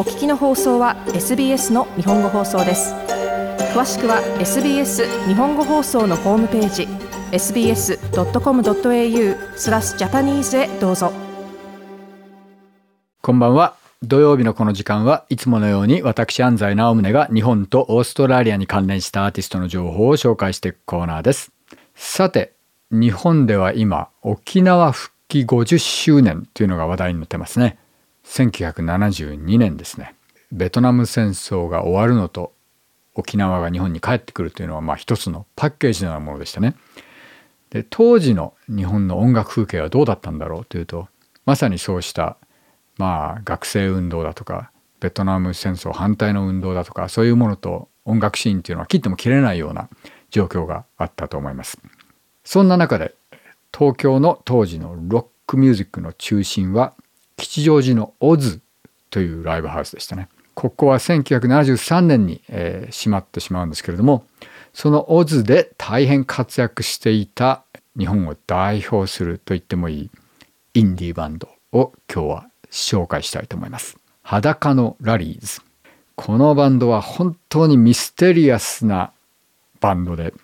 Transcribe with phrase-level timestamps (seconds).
[0.00, 2.94] お聞きの放送は SBS の日本語放送です。
[3.74, 6.88] 詳しくは SBS 日本語放送のホームページ
[7.32, 7.98] sbs.com.au
[9.58, 11.12] スラスジャパニーズへどうぞ。
[13.20, 13.76] こんばんは。
[14.02, 21.52] 土曜日のこの時間はいつものように私安西直宗が日本とオーストラリアに関連したアーティストの情報を紹介していくコーナーです。
[21.94, 22.54] さて
[22.90, 27.76] 日本では今沖縄復帰50周年というのが話題になってますね。
[28.30, 30.14] 1972年ですね
[30.52, 32.52] ベトナム戦争が終わるのと
[33.14, 36.76] 沖縄が日本に帰ってくるというのはまあ一つのパッケージのようなものでしたね
[37.70, 41.08] で当時の日本の音楽風景はどうだったんだろうというと
[41.44, 42.36] まさにそうした
[42.98, 49.88] まあ学生運動だとかベトナム戦争反対の運動だとかそういうものと音楽シーンっていうのは切っても切れないような
[50.30, 51.80] 状況があったと思います。
[52.44, 53.14] そんな中で
[53.76, 56.94] 東京の当時のロックミュージックの中心は
[57.40, 58.60] 吉祥寺のオズ
[59.08, 60.28] というライブハウスでしたね。
[60.54, 64.26] ここは1973年に、えー、閉まってしまうんですけれども
[64.74, 67.64] そのオズで大変活躍していた
[67.96, 70.10] 日本を代表すると言ってもいい
[70.74, 73.96] インディーバンドを今日は紹介したいと思います。
[74.22, 75.62] 裸のラリーズ。
[76.14, 79.12] このバンドは本当にミステリアスな
[79.80, 80.34] バンドで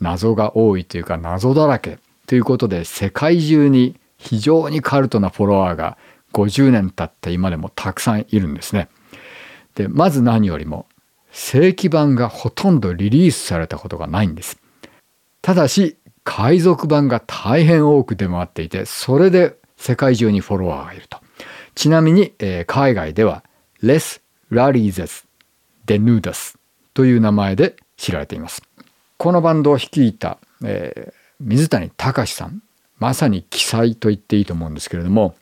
[0.00, 5.98] 謎が多いというか謎だらけということで世界中に非常にカルトなフォロワーが
[6.34, 8.88] 50年経った今でもたくさんいるんですね。
[9.76, 10.86] でまず何よりも
[11.30, 14.58] 正規版がほとんどリリースされたことがないんです。
[15.40, 21.18] ただし海賊版が大変多く出回っていてそれで世界中にフォロワーがいると。
[21.74, 23.44] ちなみに、えー、海外では
[23.82, 25.26] レス・ラリーゼス・
[25.86, 26.58] デヌーダス
[26.94, 28.62] という名前で知られています。
[29.18, 32.62] このバンドを率いた、えー、水谷隆さん
[32.98, 35.34] まさに奇才と言っていいと思うんですけれども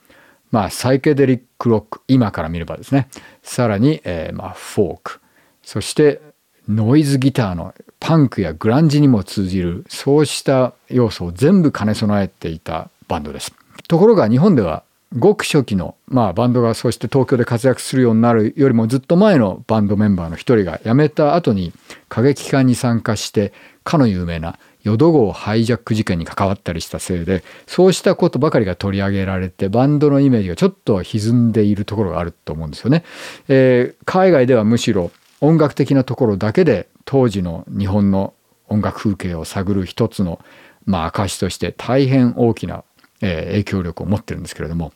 [0.52, 3.08] まあサイケデリックロック今から見ればですね
[3.42, 5.20] さらに、えー、まあフォーク
[5.64, 6.20] そして
[6.68, 13.52] ノイズギターのパンクやグランジにも通じるそうした要素を全部兼ね備えていたバンドです。
[13.88, 14.84] ところが日本では
[15.18, 21.72] ごく初期の、まあ、バンドがそうして東京で活躍するようになるよりもずっと前のバンドメンバーの一人が辞めた後に
[22.08, 23.52] 過激化に参加して
[23.84, 33.04] かの有名な淀号ハイジャック事件に関わったりしたせいでそうしたことばかりが取り上げられてバンドのイメージがちょっと歪んでいるところがあると思うんですよね。
[33.48, 35.10] えー、海外ではむしろ
[35.40, 38.34] 音楽的なところだけで当時の日本の
[38.68, 40.40] 音楽風景を探る一つの
[40.84, 42.84] まあ証として大変大きな
[43.22, 44.92] え影響力を持ってるんですけれども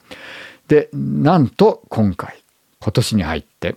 [0.69, 2.43] でなんと今回
[2.81, 3.77] 今年に入って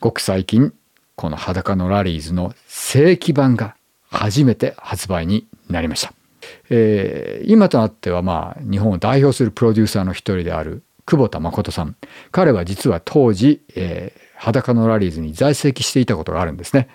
[0.00, 0.72] ごく最近
[1.14, 3.76] この裸のラリーズの正規版が
[4.10, 6.12] 初めて発売になりました。
[6.68, 11.96] えー、今となってはまあ日本を代表するプロデューサーの一人である久保田誠さん
[12.30, 16.88] 彼は実は当時、えー、裸のラリーズに在籍していたことがあるんですね。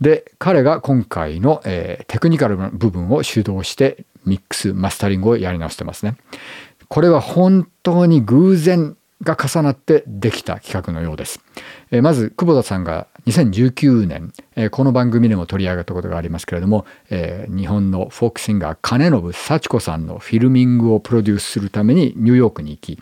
[0.00, 6.16] で彼が今回の、えー、テクニカルな部分を主導してミックスマスタリングをやり直してますね。
[6.88, 11.40] これは本当に偶然が重なってできた企画のようです。
[12.02, 14.32] まず久保田さんが2019年、
[14.70, 22.98] この番組でも取り上げたことがありますけれども、日本のフォークシンガー金信幸子さんのフィルミングをプロデュースするためにニューヨークに行き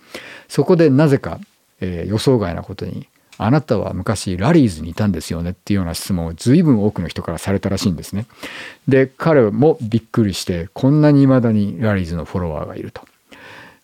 [0.48, 1.38] そこでなぜか、
[1.80, 3.06] 予想外なことに
[3.40, 8.26] あなたは昔ラリーズにいたんですよねっていうような質問を随分多くの人からされたらしいんですね。
[8.88, 13.02] で彼もびっくりしてこんなに未だにラリーズのフォロワーがいると。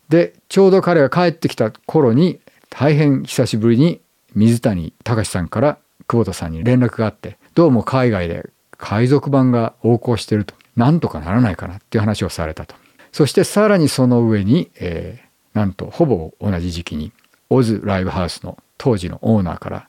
[0.09, 4.01] でちょうど彼が帰ってきた頃に大変久しぶりに
[4.35, 12.75] 水谷隆さんから久保田さんに連絡があってどうも海外で海賊版が横行してるとなんとかならないかなっていう話をされたと。
[13.13, 17.13] そしてさらにその上に、えー、なんとほぼ同じ時期に
[17.49, 19.87] オズライブハウスの当時のオーナーから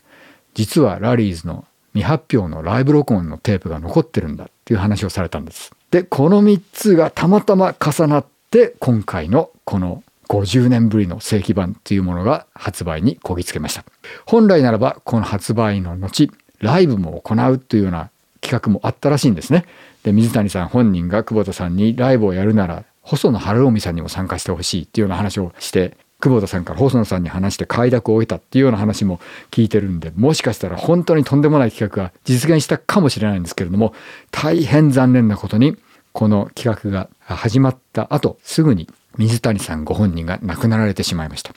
[0.53, 5.71] 実はラリーズの未発表のライブ録音のテープが残ってるんだっていう話をされたんです。
[5.89, 13.83] でこの3つがたまたま重なって今回のこの50年ぶりの正規版っていうものが発売にこぎつけました。
[14.25, 18.09] 本来ならばこの発売の後ライブも行うというような
[18.39, 19.65] 企画もあったらしいんですね。
[20.03, 29.19] で水谷さん本人が久保田さんにライブをやるなら細野晴臣さんにも参加してほしいっていうような話をして久保田さんから細野さんに話して快諾を得たっていうような話も
[29.51, 33.93] 聞いてるんでもしかしたら本当にとんでもない企画が実現したかもしれないんですけれども
[34.31, 35.75] 大変残念なことに
[36.15, 41.51] この企画が始まった後すぐに水谷さんご本人が亡くなられてしまいました。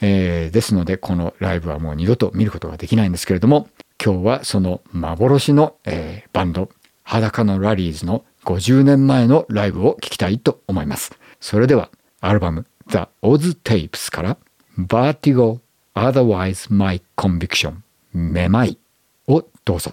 [0.00, 3.68] えー、ですのでこのライブはもう二度と見ることができないんですけれども
[4.04, 6.70] 今日はその幻の、えー、バンド
[7.04, 11.12] 裸のラリーズの50年前のライブを聞きたいと思います。
[11.40, 11.88] それでは
[12.20, 14.38] アルバム The Oz Tapes から
[14.76, 15.60] Vertigo
[15.94, 17.74] Otherwise My Conviction
[18.12, 18.76] めまい
[19.28, 19.92] をどうぞ